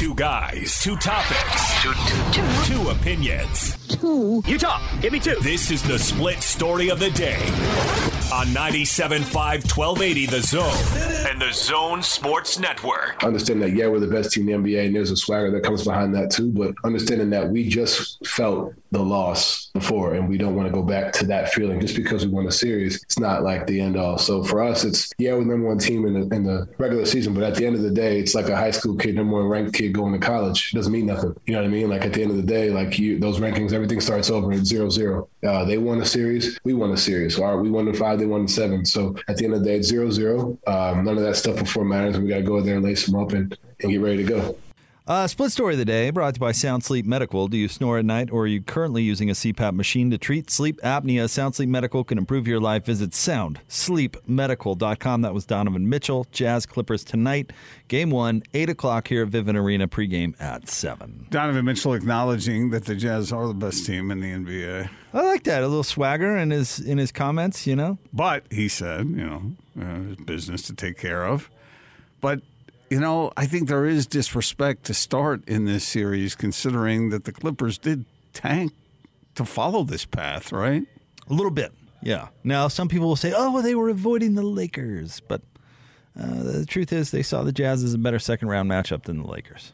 [0.00, 2.64] Two guys, two topics, two, two, two.
[2.64, 3.76] two opinions.
[3.86, 4.42] Two.
[4.46, 4.80] You talk.
[5.02, 5.36] Give me two.
[5.42, 7.36] This is the split story of the day
[8.32, 9.30] on 97.5
[9.76, 13.22] 1280 The Zone and The Zone Sports Network.
[13.22, 15.64] Understand that, yeah, we're the best team in the NBA, and there's a swagger that
[15.64, 16.50] comes behind that too.
[16.50, 20.82] But understanding that we just felt the loss before, and we don't want to go
[20.82, 23.02] back to that feeling just because we won a series.
[23.02, 24.18] It's not like the end all.
[24.18, 27.34] So for us, it's yeah, we're number one team in the, in the regular season,
[27.34, 29.46] but at the end of the day, it's like a high school kid, number one
[29.46, 30.70] ranked kid going to college.
[30.72, 31.34] It doesn't mean nothing.
[31.46, 31.88] You know what I mean?
[31.88, 34.66] Like at the end of the day, like you, those rankings, everything starts over at
[34.66, 35.28] zero zero.
[35.46, 37.36] Uh, they won a series, we won a series.
[37.36, 38.84] So our, we won the five, they won the seven.
[38.84, 40.58] So at the end of the day, it's zero zero.
[40.66, 42.18] Um, none of that stuff before matters.
[42.18, 44.24] We got to go in there and lace them up and, and get ready to
[44.24, 44.56] go.
[45.10, 47.48] Uh, split story of the day brought to you by Sound Sleep Medical.
[47.48, 50.50] Do you snore at night or are you currently using a CPAP machine to treat
[50.50, 51.28] sleep apnea?
[51.28, 52.84] Sound Sleep Medical can improve your life.
[52.84, 55.22] Visit soundsleepmedical.com.
[55.22, 56.28] That was Donovan Mitchell.
[56.30, 57.52] Jazz Clippers tonight.
[57.88, 59.88] Game one, 8 o'clock here at Vivint Arena.
[59.88, 61.26] Pregame at 7.
[61.28, 64.90] Donovan Mitchell acknowledging that the Jazz are the best team in the NBA.
[65.12, 65.64] I like that.
[65.64, 67.98] A little swagger in his, in his comments, you know?
[68.12, 69.42] But he said, you know,
[69.76, 71.50] uh, business to take care of.
[72.20, 72.42] But
[72.90, 77.32] you know, I think there is disrespect to start in this series, considering that the
[77.32, 78.72] Clippers did tank
[79.36, 80.82] to follow this path, right?
[81.28, 82.28] A little bit, yeah.
[82.42, 85.20] Now, some people will say, oh, they were avoiding the Lakers.
[85.20, 85.42] But
[86.20, 89.22] uh, the truth is, they saw the Jazz as a better second round matchup than
[89.22, 89.72] the Lakers.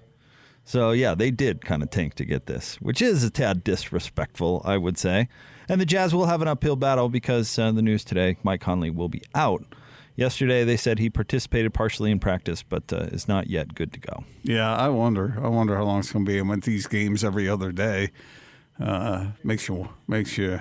[0.64, 4.60] So, yeah, they did kind of tank to get this, which is a tad disrespectful,
[4.64, 5.28] I would say.
[5.68, 8.90] And the Jazz will have an uphill battle because uh, the news today Mike Conley
[8.90, 9.64] will be out.
[10.16, 14.00] Yesterday, they said he participated partially in practice, but uh, is not yet good to
[14.00, 14.24] go.
[14.42, 15.38] Yeah, I wonder.
[15.42, 16.38] I wonder how long it's going to be.
[16.38, 18.12] And with these games every other day,
[18.80, 20.60] uh, makes you makes you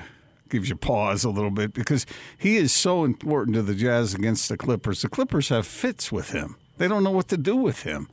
[0.49, 2.05] gives you pause a little bit because
[2.37, 5.01] he is so important to the Jazz against the Clippers.
[5.01, 6.57] The Clippers have fits with him.
[6.77, 8.09] They don't know what to do with him,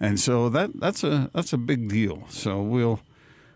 [0.00, 2.26] and so that that's a that's a big deal.
[2.28, 3.00] So we'll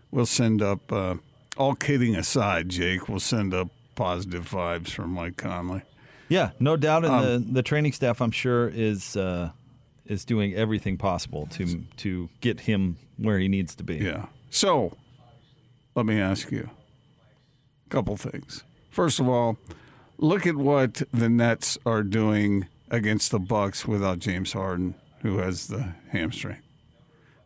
[0.09, 0.91] we'll send up.
[0.91, 1.15] Uh,
[1.57, 5.83] all kidding aside, Jake, we'll send up positive vibes from Mike Conley.
[6.29, 7.05] Yeah, no doubt.
[7.05, 9.51] And um, the, the training staff, I'm sure, is uh,
[10.05, 13.97] is doing everything possible to to get him where he needs to be.
[13.97, 14.27] Yeah.
[14.49, 14.97] So,
[15.95, 16.69] let me ask you
[17.85, 18.63] a couple things.
[18.89, 19.57] First of all,
[20.17, 25.67] look at what the Nets are doing against the Bucks without James Harden, who has
[25.67, 26.57] the hamstring.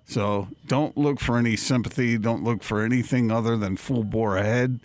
[0.05, 2.17] So don't look for any sympathy.
[2.17, 4.79] Don't look for anything other than full bore ahead.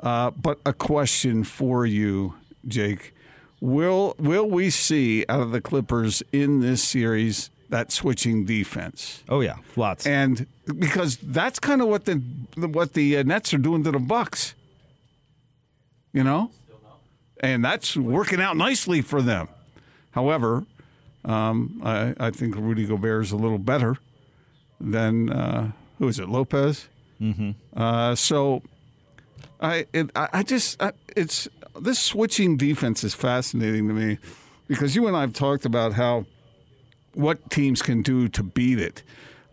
[0.00, 2.34] Uh, but a question for you
[2.66, 3.14] Jake.
[3.60, 9.22] Will will we see out of the Clippers in this series that switching defense?
[9.28, 10.06] Oh yeah, lots.
[10.06, 10.46] And
[10.78, 12.14] because that's kind of what the
[12.56, 14.54] what the uh, Nets are doing to the Bucks.
[16.12, 16.50] You know?
[17.40, 19.48] And that's working out nicely for them.
[20.10, 20.64] However,
[21.24, 23.96] um, I, I, think Rudy Gobert is a little better
[24.80, 26.88] than uh, who is it, Lopez?
[27.20, 27.52] Mm-hmm.
[27.76, 28.62] Uh, so
[29.60, 31.48] I it, I just I, it's
[31.82, 34.18] this switching defense is fascinating to me
[34.68, 36.26] because you and I have talked about how
[37.14, 39.02] what teams can do to beat it.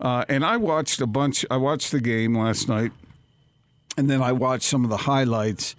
[0.00, 1.44] Uh, and I watched a bunch.
[1.50, 2.92] I watched the game last night,
[3.98, 5.76] and then I watched some of the highlights,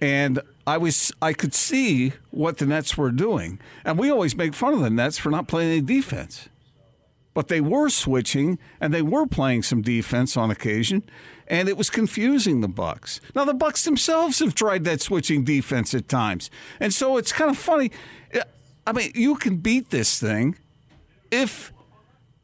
[0.00, 3.58] and I was I could see what the Nets were doing.
[3.84, 6.48] And we always make fun of the Nets for not playing any defense,
[7.36, 11.02] but they were switching and they were playing some defense on occasion
[11.46, 13.20] and it was confusing the Bucks.
[13.34, 17.50] Now the Bucks themselves have tried that switching defense at times, and so it's kind
[17.50, 17.90] of funny.
[18.86, 20.56] I mean, you can beat this thing
[21.30, 21.74] if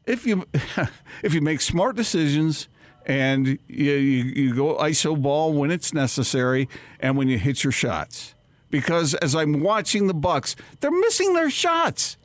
[0.05, 0.45] if you
[1.23, 2.69] if you make smart decisions
[3.07, 7.73] and you, you, you go iso ball when it's necessary and when you hit your
[7.73, 8.35] shots.
[8.69, 12.15] Because as I'm watching the Bucks, they're missing their shots.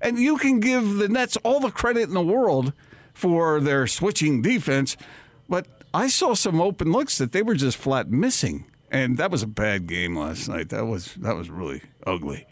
[0.00, 2.72] And you can give the Nets all the credit in the world
[3.12, 4.96] for their switching defense,
[5.48, 9.42] but I saw some open looks that they were just flat missing, and that was
[9.42, 10.68] a bad game last night.
[10.70, 12.46] That was that was really ugly.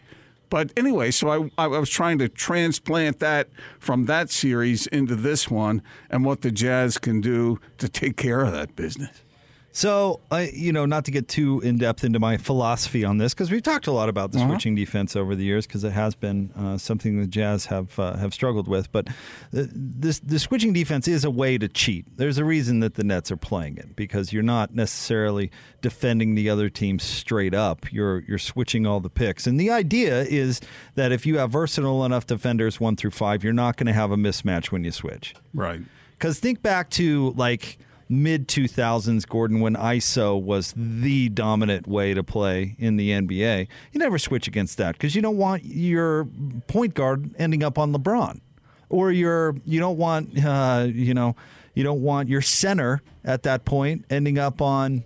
[0.49, 3.49] But anyway, so I, I was trying to transplant that
[3.79, 8.41] from that series into this one and what the Jazz can do to take care
[8.41, 9.21] of that business.
[9.71, 13.33] So, I, you know, not to get too in depth into my philosophy on this,
[13.33, 14.49] because we've talked a lot about the uh-huh.
[14.49, 18.17] switching defense over the years, because it has been uh, something the Jazz have uh,
[18.17, 18.91] have struggled with.
[18.91, 19.07] But
[19.51, 22.05] the, this the switching defense is a way to cheat.
[22.17, 25.51] There's a reason that the Nets are playing it because you're not necessarily
[25.81, 27.91] defending the other team straight up.
[27.91, 30.61] You're you're switching all the picks, and the idea is
[30.95, 34.11] that if you have versatile enough defenders one through five, you're not going to have
[34.11, 35.35] a mismatch when you switch.
[35.53, 35.81] Right.
[36.17, 37.77] Because think back to like
[38.09, 43.99] mid 2000s, Gordon, when ISO was the dominant way to play in the NBA, you
[43.99, 46.25] never switch against that because you don't want your
[46.67, 48.41] point guard ending up on LeBron.
[48.89, 51.35] or your you don't want uh, you know
[51.75, 55.03] you don't want your center at that point ending up on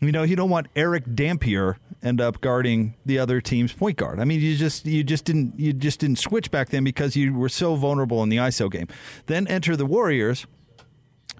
[0.00, 4.20] you know you don't want Erick Dampier end up guarding the other team's point guard.
[4.20, 7.32] I mean you just you just didn't you just didn't switch back then because you
[7.32, 8.88] were so vulnerable in the ISO game.
[9.26, 10.46] Then enter the Warriors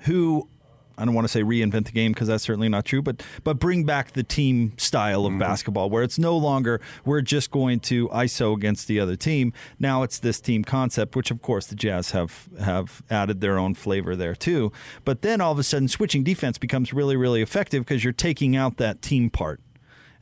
[0.02, 0.48] who
[0.96, 3.58] I don't want to say reinvent the game because that's certainly not true, but but
[3.58, 5.40] bring back the team style of mm-hmm.
[5.40, 9.52] basketball where it's no longer we're just going to ISO against the other team.
[9.78, 13.74] Now it's this team concept, which of course the Jazz have have added their own
[13.74, 14.72] flavor there too.
[15.04, 18.56] But then all of a sudden switching defense becomes really really effective because you're taking
[18.56, 19.60] out that team part.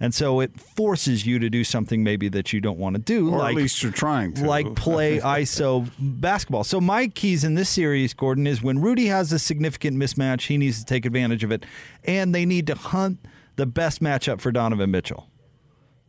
[0.00, 3.30] And so it forces you to do something maybe that you don't want to do.
[3.32, 4.44] Or like, at least you're trying to.
[4.44, 6.64] Like play ISO basketball.
[6.64, 10.58] So my keys in this series, Gordon, is when Rudy has a significant mismatch, he
[10.58, 11.64] needs to take advantage of it.
[12.04, 13.20] And they need to hunt
[13.56, 15.28] the best matchup for Donovan Mitchell.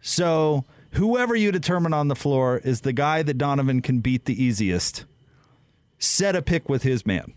[0.02, 4.44] So whoever you determine on the floor is the guy that Donovan can beat the
[4.44, 5.06] easiest.
[6.00, 7.34] Set a pick with his man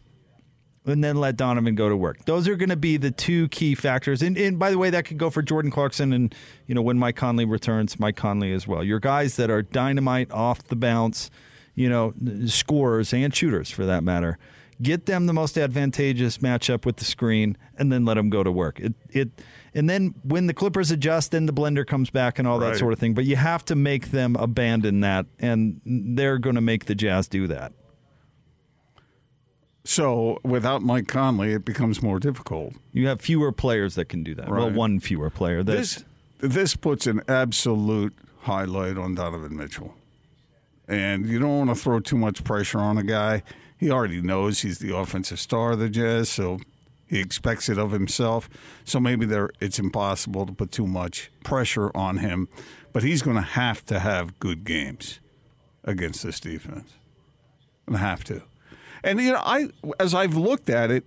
[0.87, 2.25] and then let Donovan go to work.
[2.25, 4.23] Those are going to be the two key factors.
[4.23, 6.35] And, and by the way, that could go for Jordan Clarkson and,
[6.67, 8.85] you know, when Mike Conley returns, Mike Conley as well.
[8.85, 11.31] Your guys that are dynamite off the bounce,
[11.75, 12.15] you know,
[12.47, 14.38] scorers and shooters for that matter.
[14.81, 18.53] Get them the most advantageous matchup with the screen and then let them go to
[18.53, 18.79] work.
[18.79, 19.31] It, it,
[19.75, 22.93] and then when the Clippers adjust, then the blender comes back and all that sort
[22.93, 23.15] of thing.
[23.15, 27.27] But you have to make them abandon that, and they're going to make the Jazz
[27.27, 27.73] do that.
[29.87, 32.75] So without Mike Conley, it becomes more difficult.
[32.93, 34.49] You have fewer players that can do that.
[34.49, 34.59] Right.
[34.65, 35.62] Well, one fewer player.
[35.62, 36.05] This
[36.38, 39.94] this puts an absolute highlight on Donovan Mitchell,
[40.88, 43.44] and you don't want to throw too much pressure on a guy.
[43.79, 46.59] He already knows he's the offensive star of the Jazz, so
[47.06, 48.50] he expects it of himself.
[48.85, 52.49] So maybe there it's impossible to put too much pressure on him,
[52.93, 55.21] but he's going to have to have good games
[55.85, 56.94] against this defense.
[57.87, 58.43] Going to have to.
[59.02, 59.69] And you know, I
[60.00, 61.04] as I've looked at it,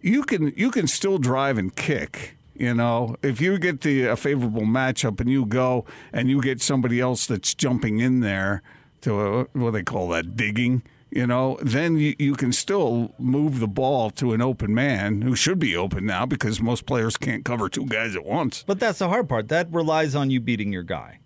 [0.00, 2.36] you can you can still drive and kick.
[2.54, 6.60] You know, if you get the a favorable matchup and you go and you get
[6.60, 8.62] somebody else that's jumping in there
[9.00, 13.60] to a, what they call that digging, you know, then you, you can still move
[13.60, 17.44] the ball to an open man who should be open now because most players can't
[17.44, 18.64] cover two guys at once.
[18.66, 19.48] But that's the hard part.
[19.48, 21.18] That relies on you beating your guy.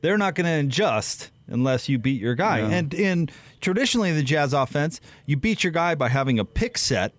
[0.00, 2.60] They're not going to adjust unless you beat your guy.
[2.60, 2.68] Yeah.
[2.68, 3.30] And in
[3.60, 7.12] traditionally the Jazz offense, you beat your guy by having a pick set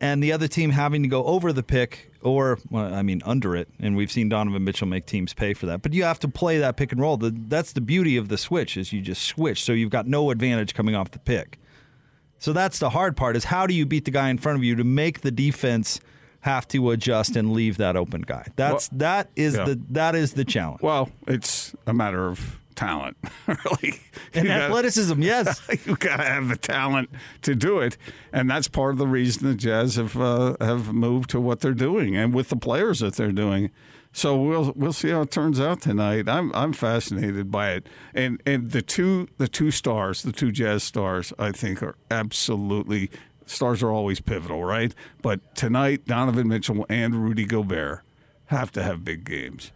[0.00, 3.54] and the other team having to go over the pick or well, I mean under
[3.54, 3.68] it.
[3.78, 5.82] And we've seen Donovan Mitchell make teams pay for that.
[5.82, 7.16] But you have to play that pick and roll.
[7.16, 10.30] The, that's the beauty of the switch is you just switch, so you've got no
[10.30, 11.58] advantage coming off the pick.
[12.38, 14.64] So that's the hard part is how do you beat the guy in front of
[14.64, 16.00] you to make the defense
[16.46, 18.46] have to adjust and leave that open guy.
[18.54, 19.64] That's well, that is yeah.
[19.64, 20.80] the that is the challenge.
[20.80, 24.00] Well, it's a matter of talent, really.
[24.34, 25.60] And athleticism, yes.
[25.86, 27.10] You got to have the talent
[27.42, 27.96] to do it,
[28.32, 31.74] and that's part of the reason the Jazz have uh, have moved to what they're
[31.74, 33.70] doing, and with the players that they're doing.
[34.12, 36.28] So we'll we'll see how it turns out tonight.
[36.28, 40.82] I'm I'm fascinated by it, and and the two the two stars, the two Jazz
[40.82, 43.10] stars, I think are absolutely
[43.44, 44.94] stars are always pivotal, right?
[45.22, 48.02] But tonight, Donovan Mitchell and Rudy Gobert
[48.46, 49.72] have to have big games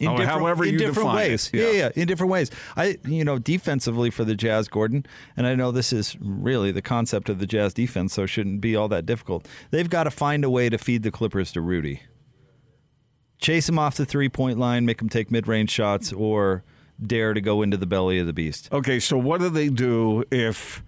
[0.00, 1.50] in oh, different, however in different ways.
[1.52, 1.66] Yeah.
[1.66, 1.72] yeah.
[1.72, 2.50] yeah, in different ways.
[2.76, 5.06] I, you know, defensively for the Jazz, Gordon,
[5.36, 8.60] and I know this is really the concept of the Jazz defense, so it shouldn't
[8.62, 9.46] be all that difficult.
[9.70, 12.02] They've got to find a way to feed the Clippers to Rudy.
[13.38, 16.64] Chase him off the three point line, make him take mid range shots, or
[17.00, 18.68] dare to go into the belly of the beast.
[18.72, 20.82] Okay, so what do they do if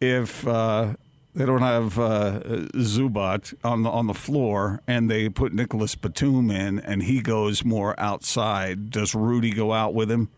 [0.00, 0.94] if uh,
[1.38, 2.40] they don't have uh,
[2.74, 7.64] Zubac on the on the floor, and they put Nicolas Batum in, and he goes
[7.64, 8.90] more outside.
[8.90, 10.30] Does Rudy go out with him?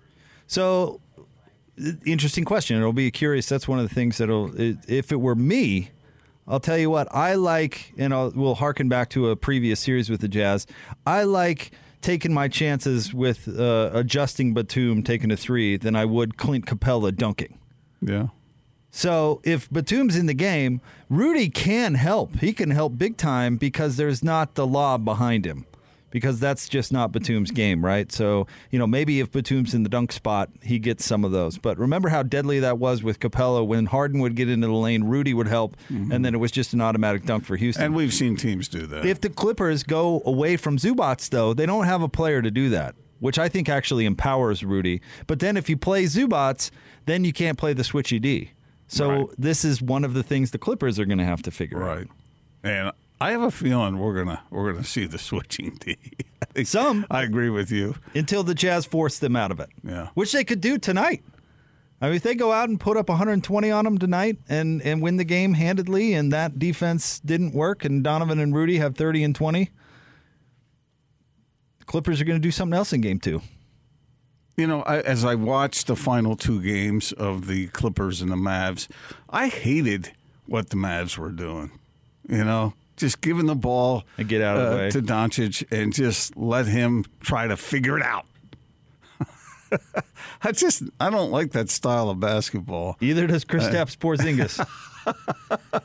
[0.46, 1.00] So,
[2.04, 2.76] interesting question.
[2.76, 3.48] It'll be curious.
[3.48, 4.52] That's one of the things that'll.
[4.56, 5.90] If it were me,
[6.46, 10.10] I'll tell you what I like, and I'll, we'll harken back to a previous series
[10.10, 10.66] with the Jazz.
[11.06, 11.70] I like
[12.02, 17.16] taking my chances with uh, adjusting Batum taking a three than I would Clint Capela
[17.16, 17.58] dunking.
[18.02, 18.26] Yeah.
[18.90, 22.40] So if Batum's in the game, Rudy can help.
[22.40, 25.66] He can help big time because there's not the lob behind him.
[26.10, 28.10] Because that's just not Batum's game, right?
[28.10, 31.56] So, you know, maybe if Batum's in the dunk spot, he gets some of those.
[31.56, 35.04] But remember how deadly that was with Capela when Harden would get into the lane,
[35.04, 36.10] Rudy would help, mm-hmm.
[36.10, 37.84] and then it was just an automatic dunk for Houston.
[37.84, 39.06] And we've seen teams do that.
[39.06, 42.70] If the Clippers go away from Zubac, though, they don't have a player to do
[42.70, 45.00] that which I think actually empowers Rudy.
[45.26, 46.70] But then if you play Zubac,
[47.04, 48.52] then you can't play the switchy D.
[48.90, 49.28] So right.
[49.38, 51.90] this is one of the things the Clippers are going to have to figure right.
[51.90, 51.96] out.
[51.98, 52.08] Right.
[52.64, 55.96] And I have a feeling we're gonna we're gonna see the switching D.
[56.64, 59.68] Some I agree with you until the Jazz force them out of it.
[59.84, 61.22] Yeah, which they could do tonight.
[62.00, 65.02] I mean, if they go out and put up 120 on them tonight and, and
[65.02, 69.22] win the game handedly, and that defense didn't work, and Donovan and Rudy have 30
[69.22, 69.70] and 20,
[71.78, 73.42] the Clippers are going to do something else in game two.
[74.56, 78.36] You know, I, as I watched the final two games of the Clippers and the
[78.36, 78.88] Mavs,
[79.30, 80.12] I hated
[80.46, 81.70] what the Mavs were doing.
[82.28, 84.90] You know, just giving the ball And get out of the uh, way.
[84.90, 88.26] to Doncic and just let him try to figure it out.
[90.42, 92.96] I just I don't like that style of basketball.
[93.00, 94.64] Either does Kristaps Porzingis.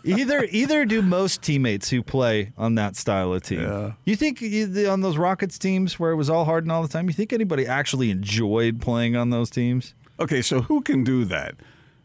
[0.03, 3.61] Either either do most teammates who play on that style of team.
[3.61, 3.93] Yeah.
[4.05, 4.41] You think
[4.87, 7.07] on those Rockets teams where it was all Harden all the time?
[7.07, 9.93] You think anybody actually enjoyed playing on those teams?
[10.19, 11.55] Okay, so who can do that?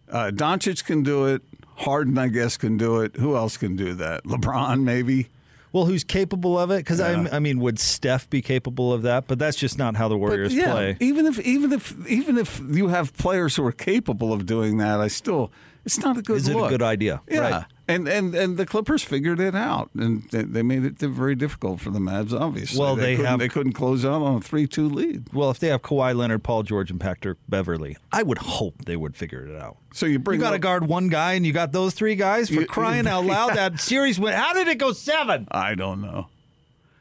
[0.08, 1.42] Uh, Doncic can do it.
[1.76, 3.16] Harden, I guess, can do it.
[3.16, 4.24] Who else can do that?
[4.24, 5.28] LeBron, maybe.
[5.72, 6.78] Well, who's capable of it?
[6.78, 9.28] Because I, I mean, would Steph be capable of that?
[9.28, 10.96] But that's just not how the Warriors yeah, play.
[10.98, 15.00] even if even if even if you have players who are capable of doing that,
[15.00, 15.52] I still
[15.84, 16.36] it's not a good.
[16.38, 17.22] Is it a good idea?
[17.28, 17.64] Yeah, Right.
[17.88, 21.80] and and and the Clippers figured it out, and they, they made it very difficult
[21.80, 22.38] for the Mavs.
[22.38, 25.32] Obviously, Well, they couldn't, have- they couldn't close out on a three-two lead.
[25.32, 28.96] Well, if they have Kawhi Leonard, Paul George, and Patrick Beverley, I would hope they
[28.96, 29.76] would figure it out.
[29.92, 32.48] So you bring You got to guard one guy, and you got those three guys
[32.48, 33.56] for You- crying out loud.
[33.56, 34.36] That series went.
[34.36, 35.48] How did it go seven?
[35.50, 36.28] I don't know,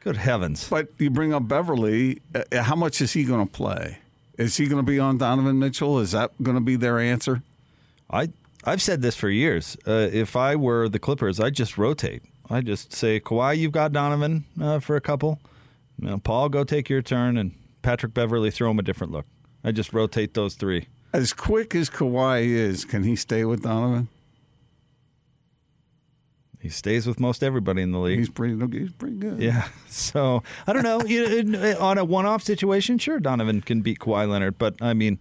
[0.00, 0.66] Good heavens!
[0.68, 2.20] but you bring up Beverley.
[2.34, 3.98] Uh, how much is he going to play?
[4.38, 5.98] Is he going to be on Donovan Mitchell?
[5.98, 7.42] Is that going to be their answer?
[8.10, 8.30] I
[8.64, 9.76] I've said this for years.
[9.86, 12.22] Uh, if I were the Clippers, I'd just rotate.
[12.50, 15.40] I'd just say, Kawhi, you've got Donovan uh, for a couple.
[16.00, 17.52] You know, Paul, go take your turn, and
[17.82, 19.26] Patrick Beverley, throw him a different look.
[19.64, 20.88] I just rotate those three.
[21.12, 24.08] As quick as Kawhi is, can he stay with Donovan?
[26.60, 28.18] He stays with most everybody in the league.
[28.18, 28.54] He's pretty.
[28.78, 29.40] He's pretty good.
[29.40, 29.68] Yeah.
[29.88, 31.02] So I don't know.
[31.02, 35.20] You- in- on a one-off situation, sure, Donovan can beat Kawhi Leonard, but I mean,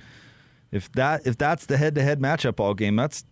[0.71, 3.23] if that if that's the head-to-head matchup all game, that's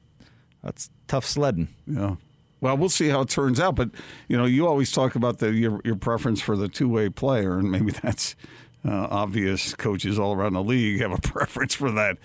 [0.68, 1.70] that's tough sledding.
[1.88, 2.16] Yeah.
[2.60, 3.76] Well, we'll see how it turns out.
[3.76, 3.92] But
[4.28, 7.58] you know, you always talk about the your, your preference for the two way player,
[7.58, 8.36] and maybe that's
[8.86, 9.74] uh, obvious.
[9.76, 12.18] Coaches all around the league have a preference for that.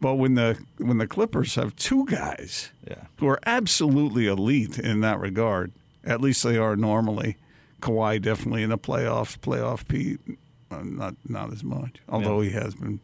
[0.00, 3.04] But when the when the Clippers have two guys Yeah.
[3.18, 5.72] who are absolutely elite in that regard,
[6.02, 7.36] at least they are normally.
[7.80, 9.38] Kawhi definitely in the playoffs.
[9.38, 10.18] Playoff Pete,
[10.70, 11.96] uh, not not as much.
[12.08, 12.98] Although he has been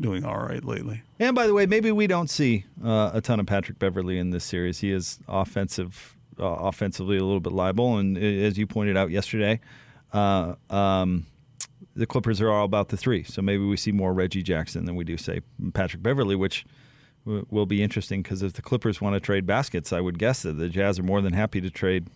[0.00, 1.02] doing all right lately.
[1.18, 4.30] And by the way, maybe we don't see uh, a ton of Patrick Beverley in
[4.30, 4.80] this series.
[4.80, 9.60] He is offensive, uh, offensively a little bit liable, and as you pointed out yesterday,
[10.12, 11.26] uh, um,
[11.94, 13.22] the Clippers are all about the three.
[13.22, 15.40] So maybe we see more Reggie Jackson than we do say
[15.72, 16.66] Patrick Beverley, which
[17.24, 20.52] will be interesting because if the Clippers want to trade baskets, I would guess that
[20.52, 22.08] the Jazz are more than happy to trade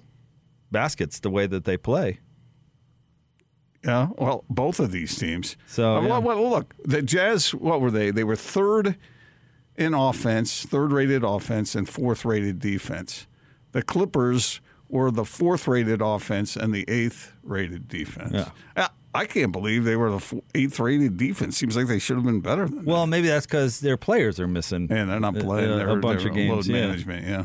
[0.71, 2.21] baskets the way that they play.
[3.85, 5.57] Yeah, well, both of these teams.
[5.67, 6.09] So, Uh, yeah.
[6.09, 7.55] well, well, look, the Jazz.
[7.55, 8.11] What were they?
[8.11, 8.97] They were third
[9.77, 13.27] in offense, third-rated offense, and fourth-rated defense.
[13.73, 18.33] The Clippers were the fourth-rated offense and the eighth-rated defense.
[18.35, 18.51] Yeah.
[18.77, 21.57] Uh, I can't believe they were the f- eighth-rated defense.
[21.57, 24.47] Seems like they should have been better than Well, maybe that's because their players are
[24.47, 24.89] missing.
[24.91, 25.71] And they're not playing.
[25.71, 26.51] a, they're, a bunch of games.
[26.51, 26.87] Load yeah.
[26.87, 27.27] management.
[27.27, 27.45] Yeah.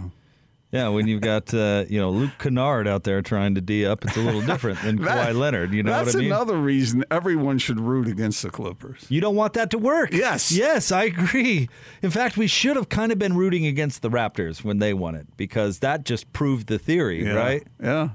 [0.72, 4.03] Yeah, when you've got uh, you know Luke Kennard out there trying to d up,
[4.03, 5.74] it's a little different than That- Kawhi Leonard.
[5.74, 6.31] You know that's what I mean?
[6.31, 9.05] another reason everyone should root against the Clippers.
[9.07, 10.12] you don't want that to work.
[10.12, 10.51] Yes.
[10.51, 11.69] yes, I agree.
[12.01, 15.15] In fact, we should have kind of been rooting against the Raptors when they won
[15.15, 17.34] it because that just proved the theory, Yeah.
[17.34, 17.63] right?
[17.81, 18.10] Yeah.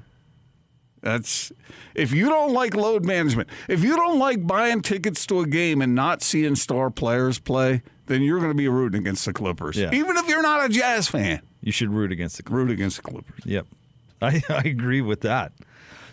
[1.01, 1.51] That's
[1.95, 5.81] if you don't like load management, if you don't like buying tickets to a game
[5.81, 9.77] and not seeing star players play, then you're going to be rooting against the Clippers.
[9.77, 9.89] Yeah.
[9.93, 12.43] Even if you're not a Jazz fan, You should root against the.
[12.43, 12.57] Clippers.
[12.57, 13.45] root against the Clippers.
[13.45, 13.67] Yep,
[14.21, 15.51] I, I agree with that.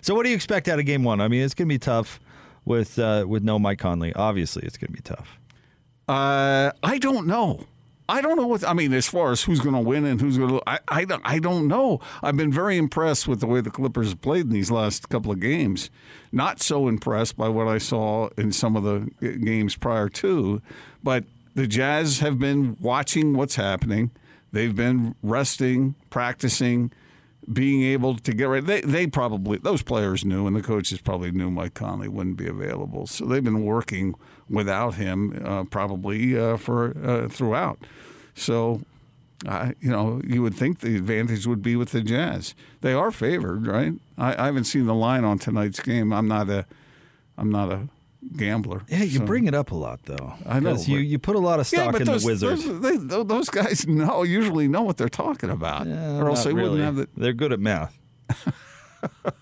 [0.01, 1.21] So, what do you expect out of Game One?
[1.21, 2.21] I mean, it's going to be tough
[2.65, 4.13] with uh, with no Mike Conley.
[4.15, 5.39] Obviously, it's going to be tough.
[6.09, 7.67] Uh, I don't know.
[8.11, 10.39] I don't know what I mean as far as who's going to win and who's
[10.39, 10.63] going to.
[10.67, 11.23] I, I don't.
[11.25, 12.01] I don't know.
[12.23, 15.31] I've been very impressed with the way the Clippers have played in these last couple
[15.31, 15.91] of games.
[16.33, 20.63] Not so impressed by what I saw in some of the games prior to,
[21.03, 21.25] but
[21.55, 24.11] the Jazz have been watching what's happening.
[24.53, 26.93] They've been resting, practicing,
[27.53, 28.67] being able to get ready.
[28.67, 32.47] They they probably those players knew, and the coaches probably knew Mike Conley wouldn't be
[32.47, 34.15] available, so they've been working
[34.49, 37.79] without him uh, probably uh, for uh, throughout.
[38.35, 38.83] So,
[39.81, 42.55] you know, you would think the advantage would be with the Jazz.
[42.83, 43.95] They are favored, right?
[44.17, 46.13] I, I haven't seen the line on tonight's game.
[46.13, 46.67] I'm not a
[47.37, 47.89] I'm not a
[48.37, 48.83] gambler.
[48.89, 50.35] Yeah, you so- bring it up a lot though.
[50.47, 52.65] I know, you you put a lot of stock in those, the Wizards.
[52.65, 56.53] Those, they, those guys know usually know what they're talking about, Yeah, or else they
[56.53, 56.71] really.
[56.81, 57.09] wouldn't have the.
[57.17, 57.99] They're good at math.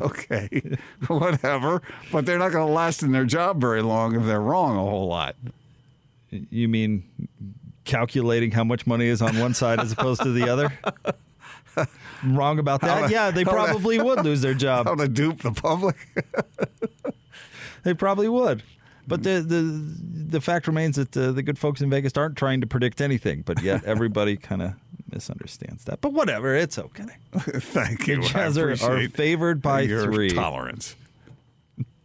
[0.00, 0.76] Okay,
[1.06, 1.80] whatever.
[2.12, 4.80] But they're not going to last in their job very long if they're wrong a
[4.80, 5.36] whole lot.
[6.30, 7.04] You mean
[7.84, 10.70] calculating how much money is on one side as opposed to the other.
[12.24, 13.06] Wrong about that?
[13.06, 14.86] to- yeah, they how to- probably would lose their job.
[14.86, 15.96] How to dupe the public?
[17.86, 18.64] They probably would.
[19.06, 22.60] But the the the fact remains that uh, the good folks in Vegas aren't trying
[22.62, 24.72] to predict anything, but yet everybody kind of
[25.12, 26.00] misunderstands that.
[26.00, 27.04] But whatever, it's okay.
[27.38, 28.22] Thank you.
[28.22, 30.30] The Jazz are, are favored by your three.
[30.30, 30.96] tolerance.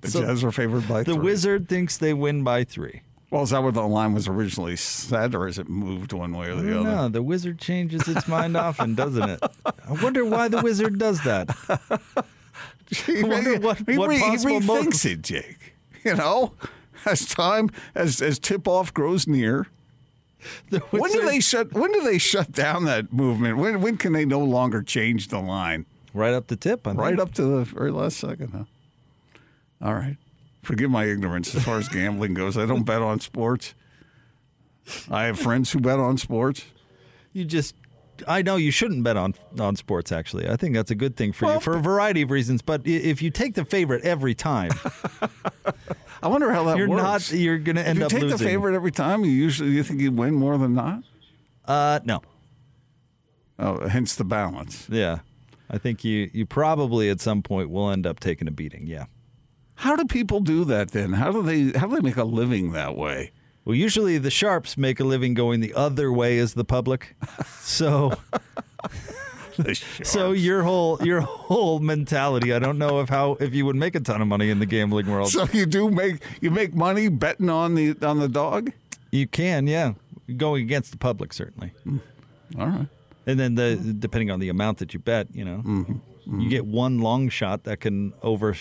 [0.01, 1.23] The So- Jazz are favored by The three.
[1.23, 3.01] Wizard thinks they win by three.
[3.31, 6.49] Well, is that what the line was originally said, or is it moved one way
[6.49, 6.87] or the other?
[6.87, 9.39] No, the Wizard changes its mind often, doesn't it?
[9.65, 11.49] I wonder why the Wizard does that.
[13.05, 15.57] He, wonder what- he, what re- he possible rethinks motive- it, Jake.
[16.05, 16.53] You know,
[17.05, 19.67] as time as as tip off grows near.
[20.89, 21.73] When do they shut?
[21.73, 23.57] When do they shut down that movement?
[23.57, 25.85] When when can they no longer change the line?
[26.13, 26.85] right up the tip?
[26.87, 27.01] I think.
[27.01, 28.63] Right up to the very last second, huh?
[29.81, 30.17] All right.
[30.61, 32.57] Forgive my ignorance as far as gambling goes.
[32.57, 33.73] I don't bet on sports.
[35.09, 36.65] I have friends who bet on sports.
[37.33, 37.75] You just.
[38.27, 40.11] I know you shouldn't bet on on sports.
[40.11, 42.61] Actually, I think that's a good thing for you for a variety of reasons.
[42.61, 44.71] But if you take the favorite every time,
[46.23, 47.31] I wonder how that you're works.
[47.31, 47.37] not.
[47.39, 48.37] You're going to if end you up take losing.
[48.37, 51.03] the favorite every time, you usually you think you win more than not.
[51.65, 52.21] Uh, no.
[53.59, 54.87] Oh, hence the balance.
[54.89, 55.19] Yeah,
[55.69, 58.87] I think you you probably at some point will end up taking a beating.
[58.87, 59.05] Yeah.
[59.75, 61.13] How do people do that then?
[61.13, 63.31] How do they how do they make a living that way?
[63.65, 67.15] Well, usually the sharps make a living going the other way as the public.
[67.59, 68.13] So,
[70.03, 72.53] so your whole your whole mentality.
[72.53, 74.65] I don't know if how if you would make a ton of money in the
[74.65, 75.29] gambling world.
[75.29, 78.71] So you do make you make money betting on the on the dog?
[79.11, 79.93] you can, yeah,
[80.37, 81.71] going against the public certainly.
[81.85, 81.99] Mm.
[82.57, 82.87] All right.
[83.27, 85.93] And then the depending on the amount that you bet, you know, mm-hmm.
[85.93, 86.39] Mm-hmm.
[86.39, 88.55] you get one long shot that can over,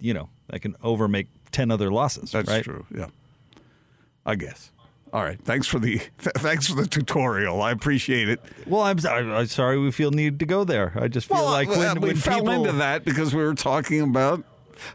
[0.00, 2.32] you know, that can over make ten other losses.
[2.32, 2.64] That's right?
[2.64, 2.86] true.
[2.94, 3.08] Yeah.
[4.26, 4.70] I guess.
[5.12, 5.40] All right.
[5.42, 7.62] Thanks for the thanks for the tutorial.
[7.62, 8.40] I appreciate it.
[8.66, 10.92] Well, I'm, sorry- I'm sorry we feel need to go there.
[11.00, 13.54] I just feel like uh, when, we when fell people into that because we were
[13.54, 14.44] talking about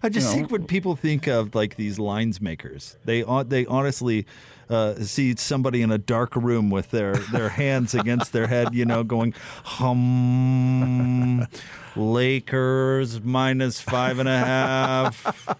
[0.03, 0.37] I just you know.
[0.37, 4.25] think when people think of like these lines makers, they they honestly
[4.69, 8.85] uh, see somebody in a dark room with their their hands against their head, you
[8.85, 11.47] know, going hum.
[11.95, 15.55] Lakers minus five and a half.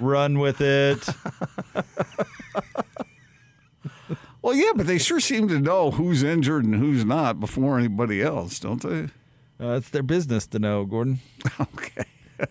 [0.00, 1.08] Run with it.
[4.42, 8.22] Well, yeah, but they sure seem to know who's injured and who's not before anybody
[8.22, 9.08] else, don't they?
[9.60, 11.20] Uh, it's their business to know, Gordon.
[11.60, 12.04] Okay.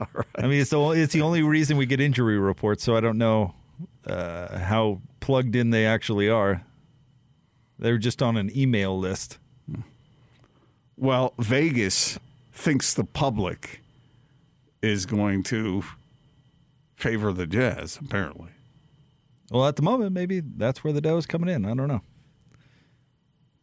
[0.00, 0.26] All right.
[0.38, 3.00] I mean, it's the only, it's the only reason we get injury reports, so I
[3.00, 3.54] don't know
[4.06, 6.62] uh, how plugged in they actually are.
[7.78, 9.38] They're just on an email list.
[10.96, 12.18] Well, Vegas
[12.52, 13.80] thinks the public
[14.82, 15.84] is going to
[16.96, 18.50] favor the Jazz, apparently.
[19.50, 21.64] Well, at the moment, maybe that's where the dough is coming in.
[21.64, 22.02] I don't know.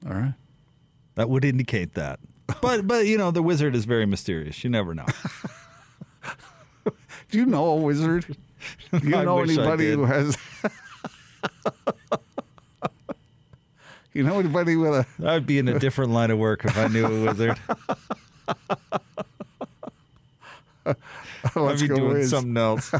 [0.05, 0.33] All right.
[1.15, 2.19] That would indicate that.
[2.61, 4.63] But but you know, the wizard is very mysterious.
[4.63, 5.05] You never know.
[7.29, 8.25] Do you know a wizard?
[8.91, 9.95] Do you I know wish I anybody did.
[9.95, 10.37] who has.
[14.13, 15.05] you know anybody with a.
[15.27, 17.57] I'd be in a different line of work if I knew a wizard.
[20.85, 22.29] I'd be go doing Wiz.
[22.29, 22.91] something else.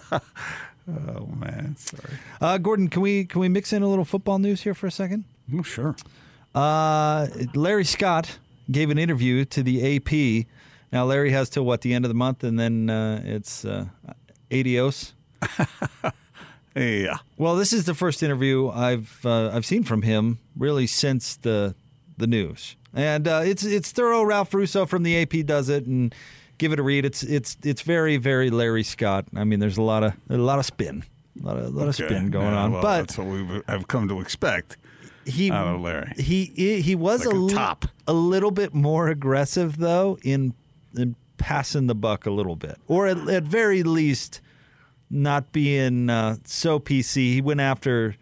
[0.87, 1.75] Oh, man.
[1.77, 2.13] Sorry.
[2.39, 4.91] Uh, Gordon, can we can we mix in a little football news here for a
[4.91, 5.25] second?
[5.53, 5.95] Oh, sure.
[6.53, 8.37] Uh, Larry Scott
[8.71, 10.45] gave an interview to the AP.
[10.91, 13.85] Now, Larry has till what the end of the month, and then uh, it's uh,
[14.51, 15.13] adios.
[16.75, 17.19] Yeah.
[17.37, 21.73] Well, this is the first interview I've uh, I've seen from him really since the
[22.17, 24.23] the news, and uh, it's it's thorough.
[24.23, 26.13] Ralph Russo from the AP does it, and
[26.57, 27.05] give it a read.
[27.05, 29.25] It's it's it's very very Larry Scott.
[29.35, 31.03] I mean, there's a lot of a lot of spin,
[31.41, 33.61] a lot of, a lot of spin going Yeah, on, well, but that's what we
[33.67, 34.77] have come to expect.
[35.25, 36.11] he out of Larry.
[36.17, 37.85] he he, he was Like a, a top.
[38.07, 40.53] a little bit more aggressive though in
[40.97, 44.41] in passing the buck a little bit, or at, at very least
[45.09, 47.15] not being uh, so PC.
[47.33, 48.15] He went after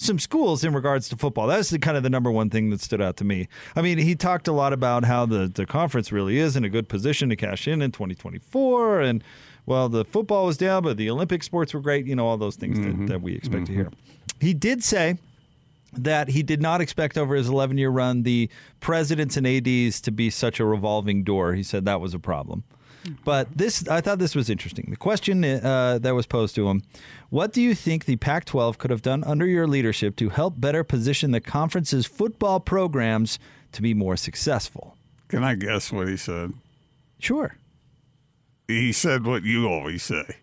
[0.00, 1.46] some schools in regards to football.
[1.46, 3.48] That's the kind of the number one thing that stood out to me.
[3.76, 6.68] I mean, he talked a lot about how the the conference really is in a
[6.68, 9.24] good position to cash in in 2024 and.
[9.66, 12.04] Well, the football was down, but the Olympic sports were great.
[12.06, 13.06] You know, all those things that, mm-hmm.
[13.06, 13.82] that we expect to mm-hmm.
[13.82, 13.90] hear.
[14.40, 15.18] He did say
[15.92, 18.48] that he did not expect over his 11 year run the
[18.80, 22.64] presidents and ads to be such a revolving door he said that was a problem
[23.24, 26.82] but this i thought this was interesting the question uh, that was posed to him
[27.30, 30.60] what do you think the pac 12 could have done under your leadership to help
[30.60, 33.38] better position the conference's football programs
[33.72, 34.96] to be more successful
[35.28, 36.52] Can I guess what he said?
[37.18, 37.56] sure
[38.68, 40.36] He said what you always say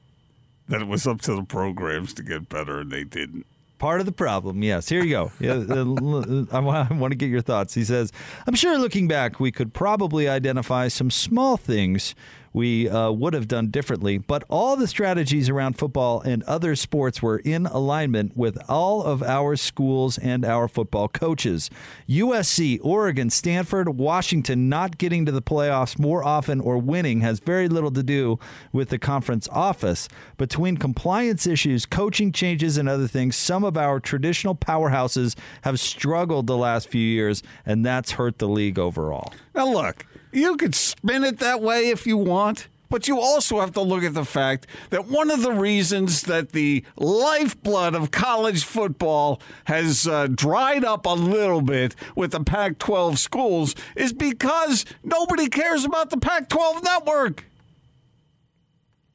[0.69, 3.45] that it was up to the programs to get better, and they didn't.
[3.79, 4.89] Part of the problem, yes.
[4.89, 5.31] Here you go.
[5.39, 6.59] Yeah, uh, I
[6.93, 7.73] want to get your thoughts.
[7.73, 8.11] He says,
[8.45, 12.15] I'm sure looking back, we could probably identify some small things
[12.53, 17.21] we uh, would have done differently, but all the strategies around football and other sports
[17.21, 21.69] were in alignment with all of our schools and our football coaches.
[22.07, 27.67] USC, Oregon, Stanford, Washington not getting to the playoffs more often or winning has very
[27.67, 28.39] little to do
[28.71, 30.07] with the conference office.
[30.37, 36.47] Between compliance issues, coaching changes, and other things, some of our traditional powerhouses have struggled
[36.47, 39.33] the last few years, and that's hurt the league overall.
[39.57, 42.67] Now, look, you could spin it that way if you want.
[42.89, 46.53] But you also have to look at the fact that one of the reasons that
[46.53, 52.77] the lifeblood of college football has uh, dried up a little bit with the Pac
[52.77, 57.43] 12 schools is because nobody cares about the Pac 12 network.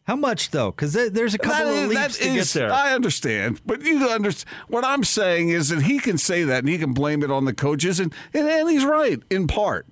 [0.05, 0.72] How much though?
[0.72, 2.72] Because there's a couple That of leaps to is- get there.
[2.72, 4.55] I understand, but you understand.
[4.68, 7.46] What I'm saying is that he can say that and he can blame it on
[7.46, 9.87] the coaches, and, and, and he's right in part.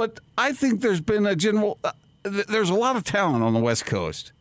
[0.00, 1.78] But I think there's been a general.
[1.84, 1.92] Uh,
[2.24, 4.32] th- there's a lot of talent on the West Coast,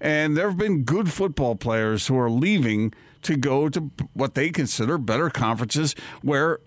[0.00, 4.50] and there have been good football players who are leaving to go to what they
[4.50, 6.58] consider better conferences where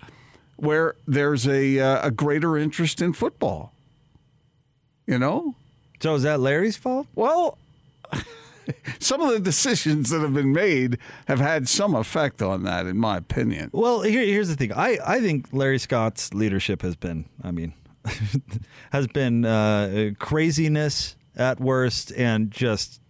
[0.56, 3.74] where there's a uh, a greater interest in football.
[5.06, 5.56] You know,
[6.00, 7.08] so is that Larry's fault?
[7.16, 7.58] well,
[9.00, 12.98] some of the decisions that have been made have had some effect on that, in
[12.98, 13.72] my opinion.
[13.74, 14.72] Well, here, here's the thing.
[14.72, 17.74] I, I think Larry Scott's leadership has been, I mean,
[18.92, 23.02] has been uh, craziness at worst and just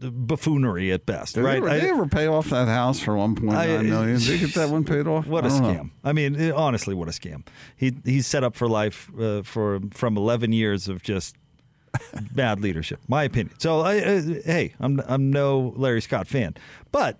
[0.00, 1.52] buffoonery at best, Did right?
[1.54, 4.18] They ever, I- did they ever pay off that house for one point nine million?
[4.18, 5.26] Did they get that one paid off?
[5.26, 5.66] What a I know.
[5.68, 5.90] scam!
[6.02, 7.44] I mean, it- honestly, what a scam.
[7.76, 11.36] He he's set up for life uh, for from 11 years of just
[12.32, 13.54] bad leadership, my opinion.
[13.58, 16.54] So, I, uh, hey, I'm I'm no Larry Scott fan,
[16.92, 17.18] but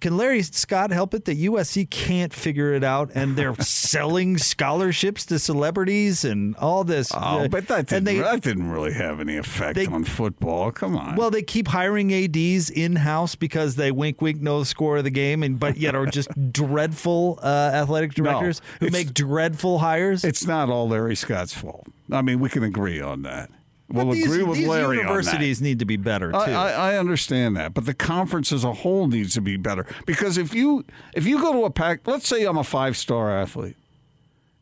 [0.00, 5.26] can Larry Scott help it that USC can't figure it out and they're selling scholarships
[5.26, 7.12] to celebrities and all this?
[7.14, 10.04] Oh, uh, but that didn't, and they, that didn't really have any effect they- on
[10.04, 10.72] football.
[10.72, 11.16] Come on.
[11.16, 15.04] well, they keep hiring ads in house because they wink, wink, know the score of
[15.04, 20.24] the game, and but yet are just dreadful uh, athletic directors who make dreadful hires.
[20.24, 21.86] it's not all Larry Scott's fault.
[22.12, 23.50] I mean, we can agree on that.
[23.92, 26.38] But We'll these, agree with these Larry universities need to be better too.
[26.38, 29.84] I, I, I understand that, but the conference as a whole needs to be better
[30.06, 33.36] because if you if you go to a pack, let's say I'm a five star
[33.36, 33.76] athlete,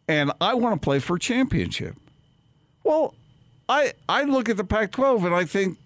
[0.08, 1.94] and I want to play for a championship.
[2.84, 3.14] Well,
[3.68, 5.76] I I look at the Pac-12 and I think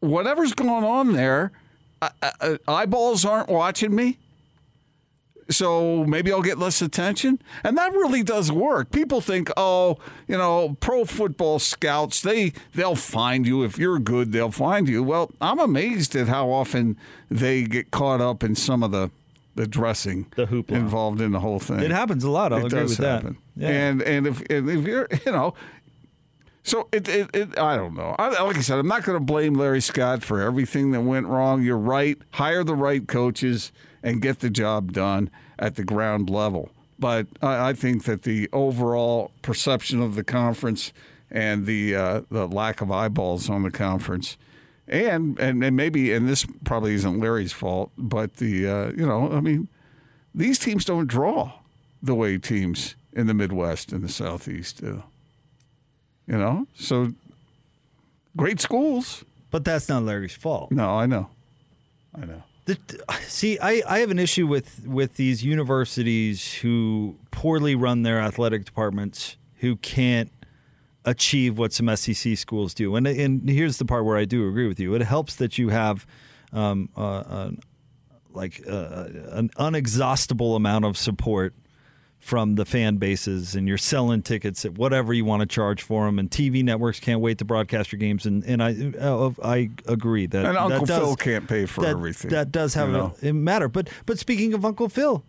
[0.00, 1.52] whatever's going on there,
[2.00, 4.18] I, I, eyeballs aren't watching me.
[5.50, 7.40] So maybe I'll get less attention.
[7.64, 8.90] And that really does work.
[8.90, 13.62] People think, oh, you know, pro football scouts, they they'll find you.
[13.64, 15.02] If you're good, they'll find you.
[15.02, 16.96] Well, I'm amazed at how often
[17.30, 19.10] they get caught up in some of the
[19.54, 20.70] the dressing The hoopla.
[20.72, 21.80] involved in the whole thing.
[21.80, 22.52] it happens a lot.
[22.52, 23.38] I'll it agree does with happen.
[23.56, 23.62] that.
[23.64, 23.88] Yeah.
[23.88, 25.54] And and if and if you're you know
[26.62, 28.14] so it, it, it I don't know.
[28.18, 31.26] I, like I said, I'm not going to blame Larry Scott for everything that went
[31.26, 31.62] wrong.
[31.62, 32.18] You're right.
[32.32, 36.70] Hire the right coaches and get the job done at the ground level.
[36.98, 40.92] But I, I think that the overall perception of the conference
[41.30, 44.36] and the uh, the lack of eyeballs on the conference,
[44.86, 49.30] and, and and maybe and this probably isn't Larry's fault, but the uh, you know
[49.30, 49.68] I mean
[50.34, 51.52] these teams don't draw
[52.02, 55.02] the way teams in the Midwest and the Southeast do.
[56.26, 57.12] You know, so
[58.36, 59.24] great schools.
[59.50, 60.70] but that's not Larry's fault.
[60.70, 61.28] No, I know,
[62.14, 62.42] I know.
[62.68, 62.78] The,
[63.22, 68.66] see, I, I have an issue with with these universities who poorly run their athletic
[68.66, 70.30] departments, who can't
[71.06, 72.94] achieve what some SEC schools do.
[72.94, 74.94] And and here's the part where I do agree with you.
[74.94, 76.06] It helps that you have
[76.52, 77.60] um, uh, an,
[78.32, 81.54] like uh, an unexhaustible amount of support
[82.18, 86.04] from the fan bases, and you're selling tickets at whatever you want to charge for
[86.06, 86.18] them.
[86.18, 88.26] And TV networks can't wait to broadcast your games.
[88.26, 91.82] And and I uh, I agree that And that Uncle does- Phil can't pay for
[91.82, 92.30] that, everything.
[92.30, 93.14] That does have you know?
[93.22, 93.68] a, a matter.
[93.68, 95.22] But but speaking of Uncle Phil,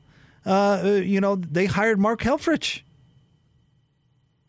[0.45, 0.49] uh,
[0.83, 2.81] uh, you know they hired Mark Helfrich.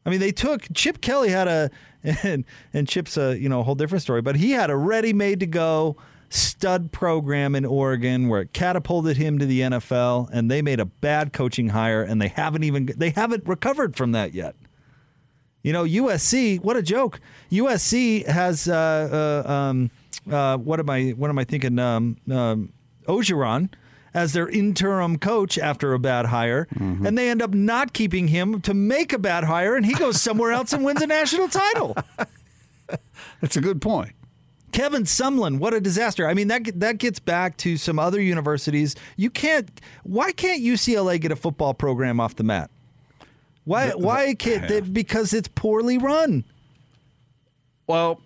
[0.07, 1.71] I mean, they took Chip Kelly had a
[2.23, 5.13] and and Chip's a you know a whole different story, but he had a ready
[5.13, 5.97] made to go
[6.31, 10.87] stud program in Oregon where it catapulted him to the NFL, and they made a
[10.87, 14.55] bad coaching hire, and they haven't even they haven't recovered from that yet.
[15.63, 17.21] You know, USC, what a joke.
[17.51, 19.91] USC has uh, uh, um,
[20.31, 21.79] uh, what am I what am I thinking?
[21.79, 22.73] Um, um,
[23.07, 23.71] Orgeron
[24.15, 26.67] as their interim coach after a bad hire,
[27.07, 30.21] and they end up not keeping him to make a bad hire, and he goes
[30.21, 31.97] somewhere else and wins a national title.
[33.41, 34.13] That's a good point.
[34.73, 36.29] Kevin Sumlin, what a disaster!
[36.29, 38.95] I mean that that gets back to some other universities.
[39.17, 39.69] You can't.
[40.05, 42.71] Why can't UCLA get a football program off the mat?
[43.65, 43.87] Why?
[43.87, 44.69] The- the- why can't?
[44.69, 46.45] They, because it's poorly run.
[47.87, 48.21] Well,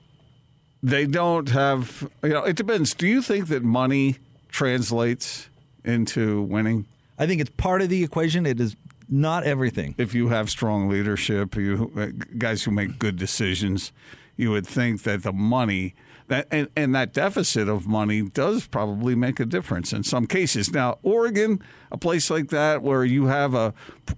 [0.83, 2.09] they don't have.
[2.23, 2.95] You know, it depends.
[2.95, 4.17] Do you think that money
[4.49, 5.49] translates
[5.85, 6.87] into winning?
[7.19, 8.45] I think it's part of the equation.
[8.47, 8.77] It is
[9.09, 9.95] not everything.
[9.99, 13.93] If you have strong leadership, you guys who make good decisions,
[14.37, 15.95] you would think that the money
[16.29, 20.73] that and, and that deficit of money does probably make a difference in some cases.
[20.73, 23.75] Now, Oregon, a place like that where you have a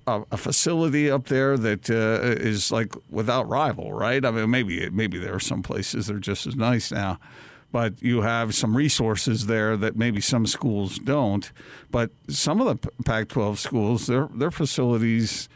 [0.06, 4.24] a, a facility up there that uh, is like without rival, right?
[4.24, 7.18] I mean, maybe maybe there are some places that are just as nice now.
[7.72, 11.50] But you have some resources there that maybe some schools don't.
[11.90, 15.48] But some of the Pac-12 schools, their their facilities,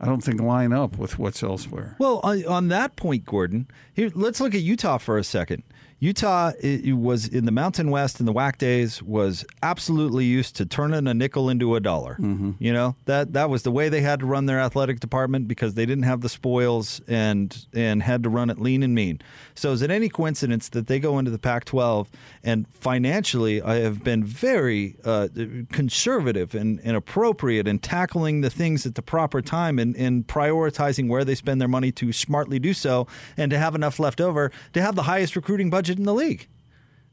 [0.00, 1.96] I don't think line up with what's elsewhere.
[1.98, 5.62] Well, on, that point, Gordon, here let's look at Utah for a second.
[6.00, 10.54] Utah i- i- was in the Mountain West in the WAC days was absolutely used
[10.56, 12.16] to turning a nickel into a dollar.
[12.60, 15.74] You know that that was the way they had to run their athletic department because
[15.74, 19.20] they didn't have the spoils and and had to run it lean and mean.
[19.54, 22.06] So is it any coincidence that they go into the Pac-12
[22.44, 25.28] and financially I have been very uh,
[25.72, 31.08] conservative and, and appropriate in tackling the things at the proper time and, and prioritizing
[31.08, 33.06] where they spend their money to smartly do so
[33.36, 36.46] and to have enough left over to have the highest recruiting budget in the league.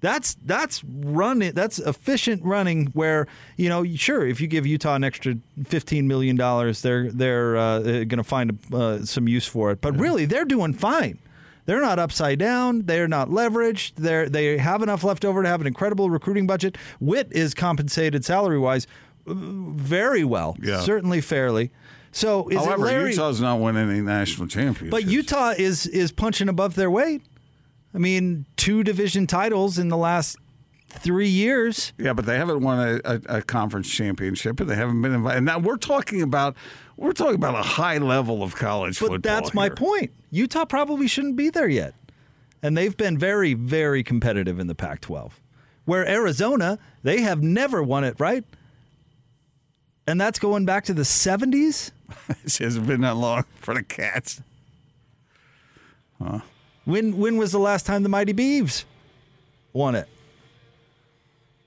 [0.01, 1.53] That's that's running.
[1.53, 2.87] That's efficient running.
[2.87, 7.57] Where you know, sure, if you give Utah an extra fifteen million dollars, they're they're
[7.57, 9.81] uh, going to find uh, some use for it.
[9.81, 11.17] But really, they're doing fine.
[11.65, 12.83] They're not upside down.
[12.85, 13.93] They're not leveraged.
[13.95, 16.77] They they have enough left over to have an incredible recruiting budget.
[16.99, 18.85] Whitt is compensated salary wise
[19.27, 20.81] very well, Yeah.
[20.81, 21.71] certainly fairly.
[22.11, 23.09] So is However, Larry?
[23.11, 24.91] Utah's not winning any national championships.
[24.91, 27.23] But Utah is is punching above their weight.
[27.95, 30.35] I mean, two division titles in the last
[30.89, 31.93] three years.
[31.97, 35.37] Yeah, but they haven't won a, a, a conference championship, and they haven't been invited.
[35.37, 36.57] And now we're talking about
[36.97, 39.19] we're talking about a high level of college But football.
[39.35, 40.11] that's my point.
[40.29, 41.93] Utah probably shouldn't be there yet.
[42.61, 45.39] And they've been very, very competitive in the Pac 12.
[45.85, 48.43] Where Arizona, they have never won it, right?
[50.07, 51.91] And that's going back to the 70s?
[52.29, 54.41] It hasn't been that long for the Cats.
[56.85, 58.85] When when was the last time the Mighty Beavs
[59.73, 60.07] won it?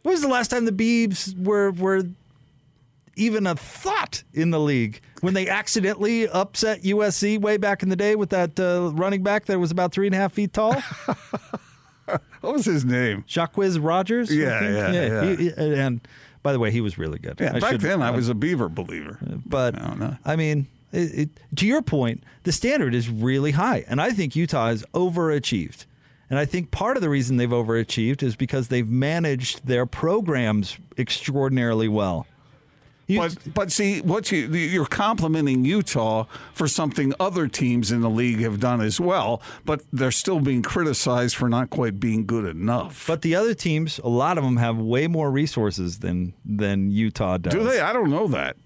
[0.03, 2.05] When was the last time the Beavs were were
[3.17, 5.01] even a thought in the league?
[5.21, 9.47] When they accidentally upset USC way back in the day with that uh, running back
[9.47, 10.77] that was about three and a half feet tall,
[12.41, 13.25] What was his name?
[13.29, 14.31] Jacquizz Rodgers.
[14.31, 14.91] I Yeah, yeah,
[15.25, 15.37] yeah.
[15.37, 16.01] He- and
[16.45, 17.39] by the way, he was really good.
[17.41, 19.19] Yeah, I back should- then I was a Beaver believer.
[19.45, 20.17] but I don't know.
[20.25, 24.35] I mean, it, it, to your point, the standard is really high, and I think
[24.37, 25.85] Utah has overachieved.
[26.31, 30.77] And I think part of the reason they've overachieved is because they've managed their programs
[30.99, 32.27] extraordinarily well.
[33.07, 38.11] You- But but see, what you you're complimenting Utah for something other teams in the
[38.11, 42.45] league have done as well, but they're still being criticized for not quite being good
[42.45, 43.07] enough.
[43.07, 47.39] but the other teams, a lot of them have way more resources than than Utah
[47.39, 47.55] does.
[47.55, 47.81] do they?
[47.81, 48.57] I don't know that.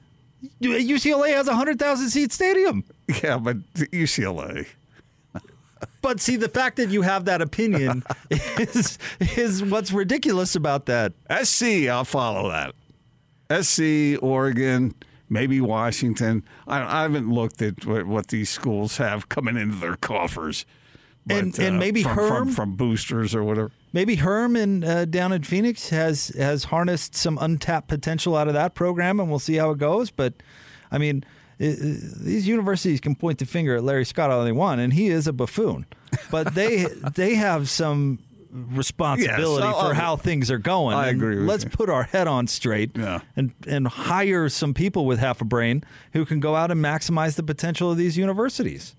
[0.60, 2.84] UCLA has a hundred thousand seat stadium.
[3.22, 4.66] Yeah, but UCLA.
[6.00, 11.12] But see, the fact that you have that opinion is is what's ridiculous about that.
[11.44, 12.74] SC, I'll follow that.
[13.64, 14.94] SC, Oregon,
[15.28, 16.42] maybe Washington.
[16.66, 20.64] I, I haven't looked at what, what these schools have coming into their coffers.
[21.26, 22.28] But, uh, And- and maybe from, Herm?
[22.46, 23.70] from, from boosters or whatever.
[23.92, 28.54] Maybe Herm and uh, down in Phoenix has has harnessed some untapped potential out of
[28.54, 30.10] that program, and we'll see how it goes.
[30.10, 30.34] But
[30.90, 31.24] I mean,
[31.60, 31.68] i i
[32.20, 35.26] these universities can point the finger at Larry Scott all they want, and he is
[35.26, 35.84] a buffoon.
[36.30, 38.18] But they they have some
[38.54, 40.94] responsibility Yes, for how things are going.
[40.96, 41.70] I And agree with let's you.
[41.70, 43.20] put our head on straight Yeah.
[43.36, 47.36] and and hire some people with half a brain who can go out and maximize
[47.36, 48.94] the potential of these universities.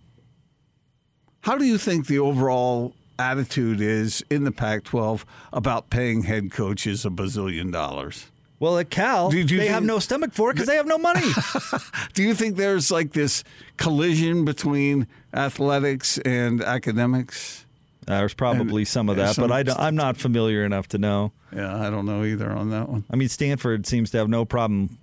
[1.42, 6.52] How do you think the overall attitude is in the Pac 12 about paying head
[6.52, 8.28] coaches a bazillion dollars?
[8.60, 10.88] Well, at Cal, Do- do they think- have no stomach for it because they have
[10.88, 11.26] no money.
[12.14, 13.44] Do you think there's like this
[13.78, 17.66] collision between athletics and academics?
[18.06, 20.98] There's probably And- some of that, some- but I don't, I'm not familiar enough to
[20.98, 21.34] know.
[21.54, 23.04] Yeah, I don't know either on that one.
[23.12, 24.98] I mean, Stanford seems to have no problem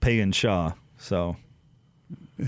[0.00, 0.72] paying Shaw.
[0.98, 1.36] So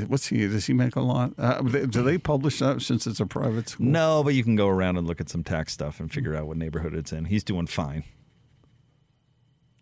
[0.06, 0.46] What's he?
[0.48, 1.32] Does he make a lot?
[1.38, 3.86] Uh, do they publish that since it's a private school?
[3.86, 6.46] no, but you can go around and look at some tax stuff and figure out
[6.46, 7.26] what neighborhood it's in.
[7.26, 8.04] He's doing fine.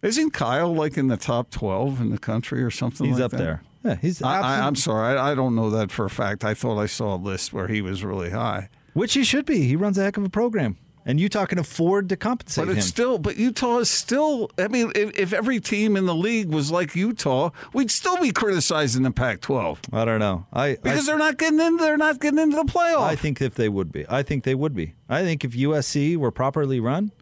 [0.03, 3.07] Isn't Kyle like in the top twelve in the country or something?
[3.07, 3.37] He's like up that?
[3.37, 3.63] there.
[3.85, 6.45] Yeah, he's I, I, I'm sorry, I, I don't know that for a fact.
[6.45, 8.69] I thought I saw a list where he was really high.
[8.95, 9.63] which he should be.
[9.63, 10.77] He runs a heck of a program.
[11.07, 12.91] And Utah can afford to compensate But it's him.
[12.91, 14.51] still, but Utah is still.
[14.59, 18.33] I mean, if, if every team in the league was like Utah, we'd still be
[18.33, 20.47] criticizing the Pac-12 I don't know.
[20.53, 21.77] I because I, they're not getting in.
[21.79, 23.01] They're not getting into the playoff.
[23.01, 24.95] I think if they would be, I think they would be.
[25.09, 27.13] I think if USC were properly run,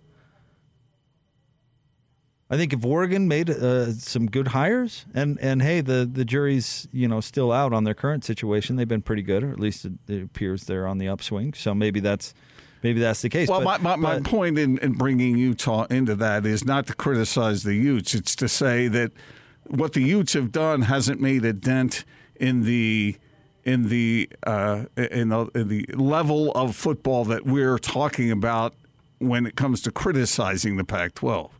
[2.50, 6.88] I think if Oregon made uh, some good hires, and and hey, the the jury's
[6.92, 8.76] you know still out on their current situation.
[8.76, 11.52] They've been pretty good, or at least it, it appears they're on the upswing.
[11.54, 12.32] So maybe that's
[12.82, 13.48] maybe that's the case.
[13.48, 16.94] Well, but, my, my, my point in, in bringing Utah into that is not to
[16.94, 18.14] criticize the Utes.
[18.14, 19.12] It's to say that
[19.66, 22.04] what the Utes have done hasn't made a dent
[22.36, 23.16] in the
[23.64, 28.74] in the uh, in the, in the level of football that we're talking about
[29.18, 31.50] when it comes to criticizing the Pac-12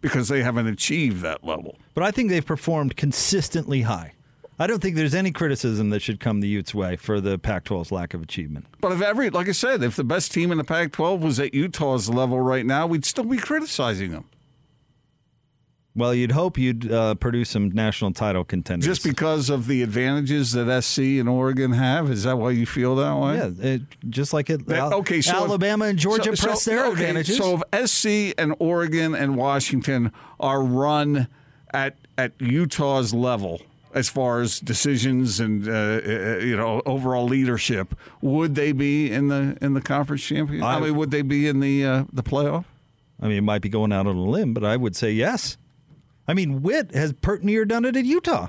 [0.00, 1.76] because they haven't achieved that level.
[1.94, 4.14] But I think they've performed consistently high.
[4.58, 7.90] I don't think there's any criticism that should come the Utes' way for the Pac-12's
[7.90, 8.66] lack of achievement.
[8.80, 11.54] But if every, like I said, if the best team in the Pac-12 was at
[11.54, 14.26] Utah's level right now, we'd still be criticizing them.
[15.94, 18.86] Well, you'd hope you'd uh, produce some national title contenders.
[18.86, 22.96] Just because of the advantages that SC and Oregon have, is that why you feel
[22.96, 23.36] that way?
[23.36, 24.66] Yeah, it, just like it.
[24.68, 27.36] That- okay, so if- Alabama and Georgia so- press so- their okay, advantages.
[27.36, 31.28] So if SC and Oregon and Washington are run
[31.74, 33.60] at at Utah's level
[33.94, 39.28] as far as decisions and uh, uh, you know overall leadership, would they be in
[39.28, 40.66] the in the conference championship?
[40.66, 42.64] I, I- mean, would they be in the uh, the playoff?
[43.20, 45.56] I mean, it might be going out on a limb, but I would say yes.
[46.26, 48.48] I mean, Whitt has pert near done it at Utah.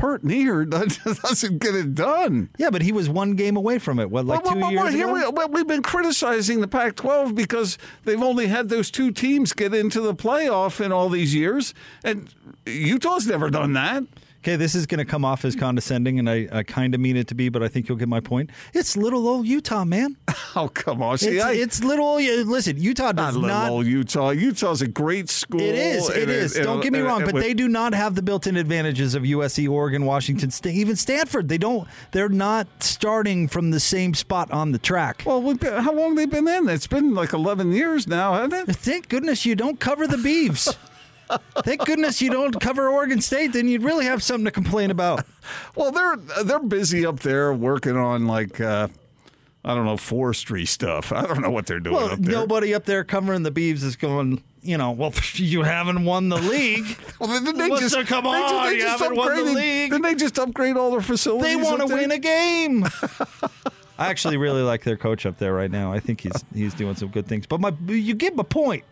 [0.00, 2.48] Pert near doesn't get it done.
[2.56, 4.10] Yeah, but he was one game away from it.
[4.10, 5.30] What, like Well, two well, years well, here ago?
[5.30, 9.74] we, well, we've been criticizing the Pac-12 because they've only had those two teams get
[9.74, 12.34] into the playoff in all these years, and
[12.64, 14.04] Utah's never done that.
[14.42, 15.60] Okay, this is going to come off as mm.
[15.60, 18.08] condescending, and I, I kind of mean it to be, but I think you'll get
[18.08, 18.48] my point.
[18.72, 20.16] It's little old Utah, man.
[20.56, 21.16] Oh, come on!
[21.16, 22.22] See, It's, I, it's little old.
[22.22, 23.70] Listen, Utah does not little not.
[23.70, 24.30] old Utah.
[24.30, 25.60] Utah's a great school.
[25.60, 26.08] It is.
[26.08, 26.56] It and is.
[26.56, 29.14] and- Don't get me wrong, and but with- they do not have the built-in advantages
[29.14, 31.48] of USC, Oregon, Washington State, even Stanford.
[31.48, 31.86] They don't.
[32.10, 35.22] They're not starting from the same spot on the track.
[35.24, 36.68] Well, been, how long have they been in?
[36.68, 38.74] It's been like eleven years now, hasn't it?
[38.74, 40.76] Thank goodness you don't cover the Beavs.
[41.64, 43.52] Thank goodness you don't cover Oregon State.
[43.52, 45.24] Then you'd really have something to complain about.
[45.74, 48.88] Well, they're they're busy up there working on like uh,
[49.64, 51.12] I don't know forestry stuff.
[51.12, 52.32] I don't know what they're doing Well, up there.
[52.34, 54.42] nobody up there covering the Beavs is going.
[54.62, 56.96] You know, well, you haven't won the league.
[57.18, 59.90] Well, then they just come they just- on, they you just haven't won the league.
[59.90, 61.48] Didn't they just upgrade all their facilities?
[61.48, 62.84] They want to win a game.
[63.98, 65.92] I actually really like their coach up there right now.
[65.92, 67.46] I think he's he's doing some good things.
[67.46, 68.84] But my you get my point.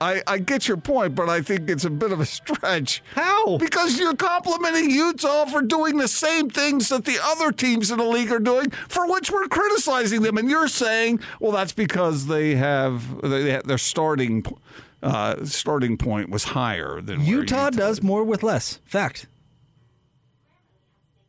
[0.00, 3.02] I, I get your point, but I think it's a bit of a stretch.
[3.14, 3.56] How?
[3.56, 8.04] Because you're complimenting Utah for doing the same things that the other teams in the
[8.04, 12.56] league are doing, for which we're criticizing them, and you're saying, well, that's because they
[12.56, 14.44] have they have, their starting
[15.02, 18.80] uh, starting point was higher than where Utah does more with less.
[18.84, 19.26] Fact.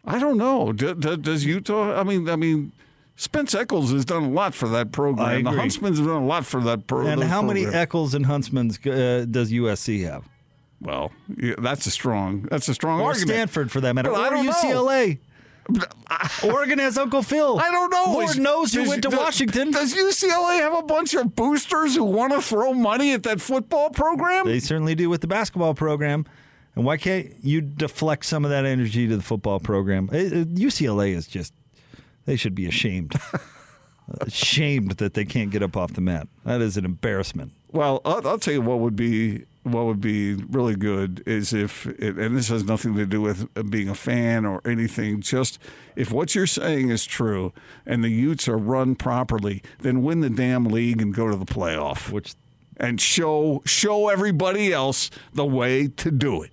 [0.03, 0.71] I don't know.
[0.71, 1.99] Do, do, does Utah?
[1.99, 2.71] I mean, I mean,
[3.19, 5.43] Spence Eccles has done a lot for that program.
[5.43, 5.51] The.
[5.51, 7.19] Huntsman's done a lot for that program.
[7.19, 10.29] And how many Eccles and Huntsmans uh, does USC have?
[10.79, 12.43] Well, yeah, that's a strong.
[12.43, 13.29] That's a strong Or argument.
[13.29, 14.11] Stanford, for that matter.
[14.11, 14.51] But I don't know.
[14.51, 15.17] UCLA.
[16.43, 17.59] Oregon has Uncle Phil.
[17.59, 18.13] I don't know.
[18.13, 19.71] Lord Is- knows who does- went to does- Washington.
[19.71, 23.89] Does UCLA have a bunch of boosters who want to throw money at that football
[23.89, 24.45] program?
[24.45, 26.25] They certainly do with the basketball program.
[26.75, 30.09] And why can't you deflect some of that energy to the football program?
[30.13, 31.51] Uh, uh, UCLA is just,
[32.27, 33.15] they should be ashamed.
[34.21, 36.27] ashamed that they can't get up off the mat.
[36.45, 37.53] That is an embarrassment.
[37.71, 41.87] Well, I'll, I'll tell you what would be what would be really good is if,
[41.87, 45.19] it, and this has nothing to do with being a fan or anything.
[45.19, 45.59] Just
[45.95, 47.51] if what you're saying is true
[47.85, 51.45] and the Utes are run properly, then win the damn league and go to the
[51.45, 52.35] playoff, Which
[52.77, 56.51] and show show everybody else the way to do it.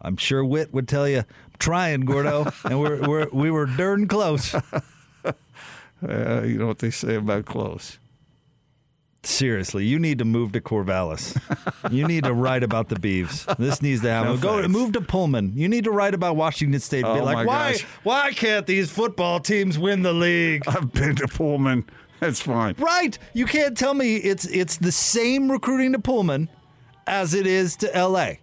[0.00, 2.52] I'm sure Whitt would tell you, I'm trying, Gordo.
[2.64, 4.54] and we're, we're, we were darn close.
[6.06, 7.98] Uh, you know what they say about clothes.
[9.24, 11.36] Seriously, you need to move to Corvallis.
[11.90, 13.44] You need to write about the Beavs.
[13.58, 14.36] This needs to happen.
[14.36, 14.68] No Go thanks.
[14.68, 15.52] move to Pullman.
[15.56, 17.02] You need to write about Washington State.
[17.02, 17.72] Be Oh, like, my why?
[17.72, 17.82] gosh.
[18.04, 20.62] Why can't these football teams win the league?
[20.68, 21.84] I've been to Pullman.
[22.20, 22.76] That's fine.
[22.78, 23.18] Right.
[23.34, 26.48] You can't tell me it's it's the same recruiting to Pullman
[27.06, 28.34] as it is to LA.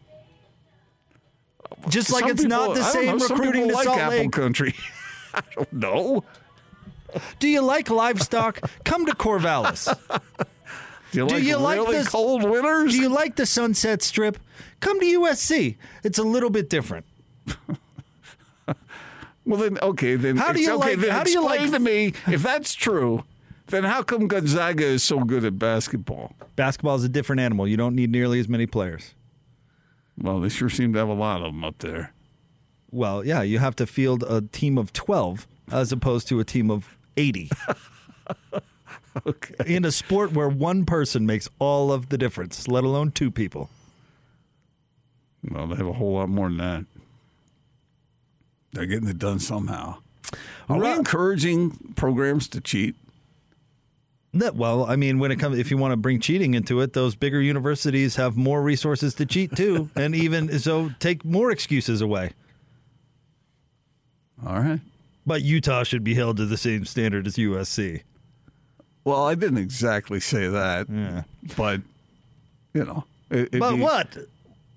[1.88, 4.32] Just like Some it's not the same know, recruiting to people like Salt Apple Lake.
[4.32, 4.76] Country.
[5.34, 6.24] I don't know.
[7.40, 8.60] Do you like livestock?
[8.84, 9.86] Come to Corvallis.
[11.12, 12.94] Do you Do like you like really cold winters?
[12.94, 14.38] Do you like the Sunset Strip?
[14.80, 15.78] Come to USC.
[16.04, 17.06] It's a little bit different.
[19.46, 20.16] well, then okay.
[20.16, 22.74] Then How do you okay, like- Then how do you like- to me if that's
[22.74, 23.24] true?
[23.68, 26.36] then how come Gonzaga is so good at basketball?
[26.56, 27.68] Basketball is a different animal.
[27.68, 29.16] You don't need nearly as many players.
[30.18, 32.14] Well, they sure seem to have a lot of them up there.
[32.92, 36.70] Well, yeah, you have to field a team of 12 as opposed to a team
[36.70, 37.50] of 80.
[39.26, 39.76] Okay.
[39.76, 43.70] In a sport where one person makes all of the difference, let alone two people.
[45.50, 46.86] Well, they have a whole lot more than that.
[48.74, 50.00] They're getting it done somehow.
[50.68, 52.96] Are we encouraging programs to cheat?
[54.34, 56.92] That, well, I mean, when it comes, if you want to bring cheating into it,
[56.92, 62.02] those bigger universities have more resources to cheat too, and even so, take more excuses
[62.02, 62.32] away.
[64.46, 64.82] All right.
[65.26, 68.02] But Utah should be held to the same standard as USC.
[69.04, 71.24] Well, I didn't exactly say that, Yeah.
[71.58, 71.82] but
[72.74, 73.06] you know.
[73.30, 74.18] It, it'd But be- what?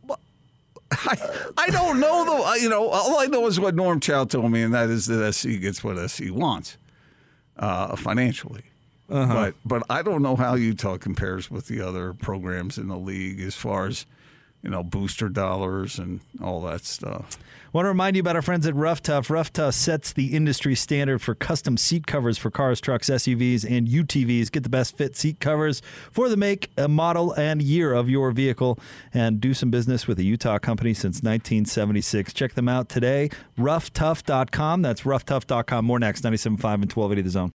[0.91, 1.17] I,
[1.59, 2.55] I don't know though.
[2.55, 5.33] You know, all I know is what Norm Chow told me, and that is that
[5.35, 6.79] SC gets what SC wants
[7.59, 8.63] uh, financially.
[9.11, 9.35] Uh-huh.
[9.35, 13.41] But but I don't know how Utah compares with the other programs in the league
[13.41, 14.07] as far as
[14.63, 17.39] you know booster dollars and all that stuff.
[17.73, 19.29] Want to remind you about our friends at Rough Tough.
[19.29, 23.87] Rough Tough sets the industry standard for custom seat covers for cars, trucks, SUVs, and
[23.87, 24.51] UTVs.
[24.51, 28.31] Get the best fit seat covers for the make, uh, model, and year of your
[28.31, 28.79] vehicle,
[29.13, 32.33] and do some business with a Utah company since 1976.
[32.33, 33.29] Check them out today.
[33.59, 34.81] RoughTough.com.
[34.81, 35.85] That's RoughTough.com.
[35.85, 36.25] More next.
[36.25, 37.47] 97.5 and 1280 The Zone.